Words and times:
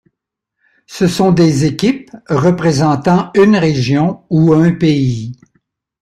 Ce 0.87 1.05
sont 1.05 1.31
des 1.31 1.65
équipes 1.65 2.09
représentant 2.27 3.29
une 3.35 3.55
région 3.55 4.23
ou 4.31 4.51
un 4.51 4.71
pays. 4.71 5.37